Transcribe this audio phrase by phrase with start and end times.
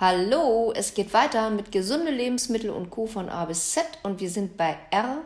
[0.00, 3.08] Hallo, es geht weiter mit gesunde Lebensmittel und Co.
[3.08, 5.22] von A bis Z und wir sind bei R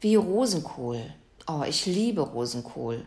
[0.00, 1.12] wie Rosenkohl.
[1.46, 3.04] Oh, ich liebe Rosenkohl.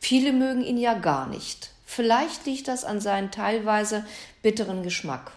[0.00, 1.70] Viele mögen ihn ja gar nicht.
[1.86, 4.04] Vielleicht liegt das an seinem teilweise
[4.42, 5.32] bitteren Geschmack.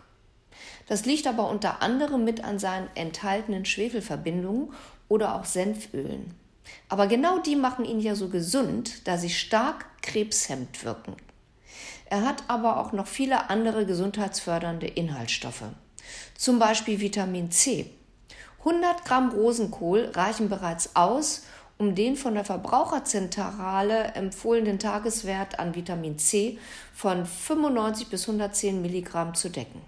[0.88, 4.74] Das liegt aber unter anderem mit an seinen enthaltenen Schwefelverbindungen
[5.08, 6.36] oder auch Senfölen.
[6.90, 11.16] Aber genau die machen ihn ja so gesund, da sie stark krebshemmend wirken.
[12.14, 15.64] Er hat aber auch noch viele andere gesundheitsfördernde Inhaltsstoffe,
[16.38, 17.90] zum Beispiel Vitamin C.
[18.60, 21.48] 100 Gramm Rosenkohl reichen bereits aus,
[21.80, 26.60] um den von der Verbraucherzentrale empfohlenen Tageswert an Vitamin C
[26.94, 29.82] von 95 bis 110 Milligramm zu decken.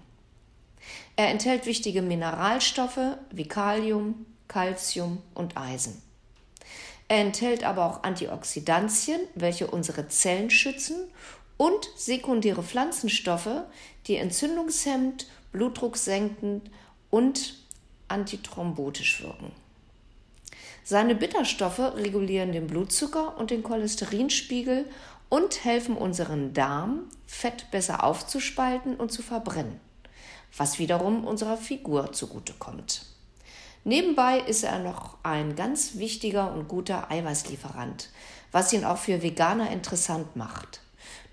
[1.14, 6.02] Er enthält wichtige Mineralstoffe wie Kalium, Calcium und Eisen.
[7.06, 10.96] Er enthält aber auch Antioxidantien, welche unsere Zellen schützen
[11.56, 13.62] und sekundäre Pflanzenstoffe,
[14.06, 16.70] die entzündungshemmend, blutdrucksenkend
[17.10, 17.54] und
[18.08, 19.52] antithrombotisch wirken.
[20.84, 24.88] Seine Bitterstoffe regulieren den Blutzucker und den Cholesterinspiegel
[25.28, 29.80] und helfen unseren Darm, Fett besser aufzuspalten und zu verbrennen,
[30.56, 33.04] was wiederum unserer Figur zugutekommt.
[33.82, 38.10] Nebenbei ist er noch ein ganz wichtiger und guter Eiweißlieferant,
[38.52, 40.80] was ihn auch für Veganer interessant macht.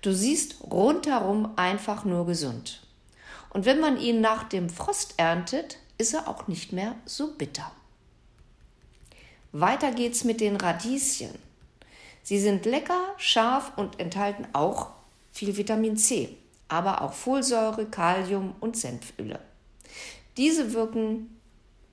[0.02, 2.82] Du siehst rundherum einfach nur gesund.
[3.50, 7.70] Und wenn man ihn nach dem Frost erntet, ist er auch nicht mehr so bitter.
[9.52, 11.30] Weiter geht's mit den Radieschen.
[12.24, 14.90] Sie sind lecker, scharf und enthalten auch
[15.30, 16.36] viel Vitamin C,
[16.68, 19.38] aber auch Folsäure, Kalium und Senföle.
[20.36, 21.38] Diese wirken,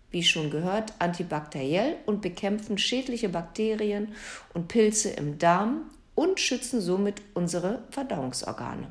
[0.10, 4.16] wie schon gehört, antibakteriell und bekämpfen schädliche Bakterien
[4.54, 5.90] und Pilze im Darm
[6.22, 8.88] und schützen somit unsere Verdauungsorgane.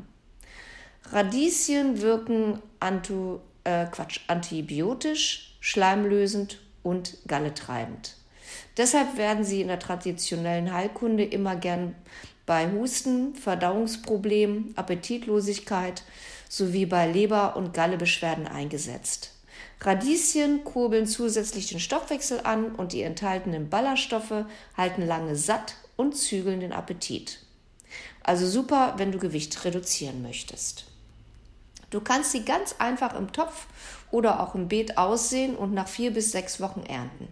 [1.13, 8.17] Radieschen wirken antu, äh, Quatsch, antibiotisch, schleimlösend und galletreibend.
[8.77, 11.95] Deshalb werden sie in der traditionellen Heilkunde immer gern
[12.47, 16.03] bei Husten, Verdauungsproblemen, Appetitlosigkeit
[16.49, 19.35] sowie bei Leber- und Gallebeschwerden eingesetzt.
[19.81, 24.47] Radieschen kurbeln zusätzlich den Stoffwechsel an und die enthaltenen Ballaststoffe
[24.77, 27.41] halten lange satt und zügeln den Appetit.
[28.23, 30.87] Also super, wenn du Gewicht reduzieren möchtest.
[31.91, 33.67] Du kannst sie ganz einfach im Topf
[34.11, 37.29] oder auch im Beet aussehen und nach vier bis sechs Wochen ernten.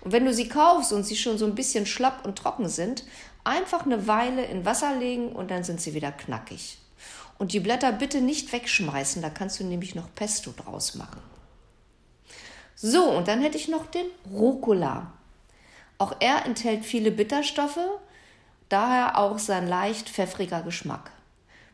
[0.00, 3.04] Und wenn du sie kaufst und sie schon so ein bisschen schlapp und trocken sind,
[3.44, 6.78] einfach eine Weile in Wasser legen und dann sind sie wieder knackig.
[7.38, 11.20] Und die Blätter bitte nicht wegschmeißen, da kannst du nämlich noch Pesto draus machen.
[12.76, 15.12] So, und dann hätte ich noch den Rucola.
[15.98, 17.78] Auch er enthält viele Bitterstoffe,
[18.68, 21.10] daher auch sein leicht pfeffriger Geschmack.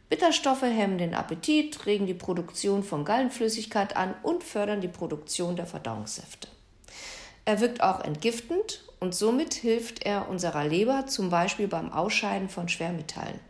[0.08, 5.66] Bitterstoffe hemmen den Appetit, regen die Produktion von Gallenflüssigkeit an und fördern die Produktion der
[5.66, 6.48] Verdauungssäfte.
[7.44, 12.68] Er wirkt auch entgiftend und somit hilft er unserer Leber zum Beispiel beim Ausscheiden von
[12.68, 13.40] Schwermetallen.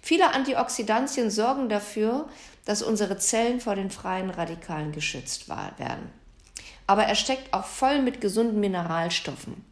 [0.00, 2.28] Viele Antioxidantien sorgen dafür,
[2.64, 6.10] dass unsere Zellen vor den freien Radikalen geschützt werden.
[6.86, 9.64] Aber er steckt auch voll mit gesunden Mineralstoffen.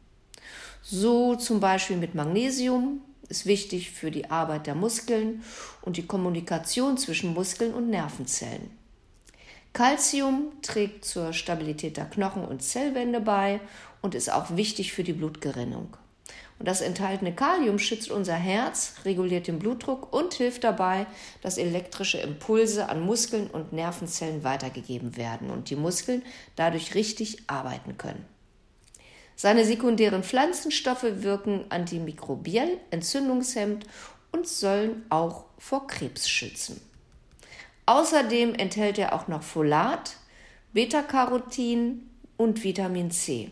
[0.82, 5.43] So zum Beispiel mit Magnesium, ist wichtig für die Arbeit der Muskeln
[5.81, 8.70] und die Kommunikation zwischen Muskeln und Nervenzellen.
[9.72, 13.60] Calcium trägt zur Stabilität der Knochen und Zellwände bei
[14.03, 15.97] und ist auch wichtig für die Blutgerinnung.
[16.59, 21.06] Und das enthaltene Kalium schützt unser Herz, reguliert den Blutdruck und hilft dabei,
[21.42, 26.22] dass elektrische Impulse an Muskeln und Nervenzellen weitergegeben werden und die Muskeln
[26.56, 28.31] dadurch richtig arbeiten können.
[29.37, 33.87] Seine sekundären Pflanzenstoffe wirken antimikrobiell, entzündungshemmend
[34.31, 36.81] und sollen auch vor Krebs schützen.
[37.87, 40.16] Außerdem enthält er auch noch Folat,
[40.72, 43.50] Beta-Carotin und Vitamin C.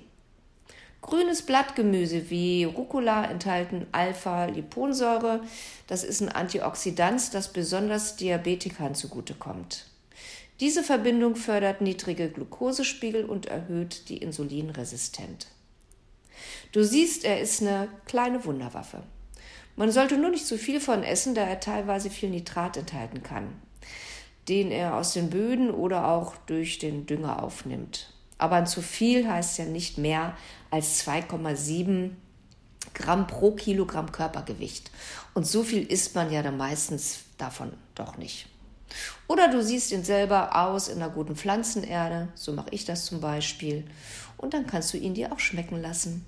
[1.03, 5.41] Grünes Blattgemüse wie Rucola enthalten Alpha-Liponsäure.
[5.87, 9.87] Das ist ein Antioxidant, das besonders Diabetikern zugutekommt.
[10.61, 15.47] Diese Verbindung fördert niedrige Glukosespiegel und erhöht die Insulinresistenz.
[16.73, 19.03] Du siehst, er ist eine kleine Wunderwaffe.
[19.77, 23.49] Man sollte nur nicht zu viel von essen, da er teilweise viel Nitrat enthalten kann,
[24.49, 28.13] den er aus den Böden oder auch durch den Dünger aufnimmt.
[28.39, 30.37] Aber ein zu viel heißt ja nicht mehr
[30.71, 32.11] als 2,7
[32.95, 34.91] Gramm pro Kilogramm Körpergewicht.
[35.35, 38.47] Und so viel isst man ja dann meistens davon doch nicht.
[39.29, 43.21] Oder du siehst ihn selber aus in einer guten Pflanzenerde, so mache ich das zum
[43.21, 43.85] Beispiel,
[44.37, 46.27] und dann kannst du ihn dir auch schmecken lassen.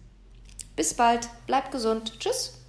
[0.83, 2.62] Bis bald, bleib gesund, tschüss.